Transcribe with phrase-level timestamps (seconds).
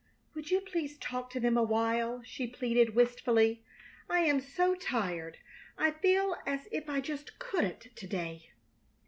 [0.33, 3.63] "Would you please talk to them a little while?" she pleaded, wistfully.
[4.09, 5.37] "I am so tired
[5.77, 8.49] I feel as if I just couldn't, to day."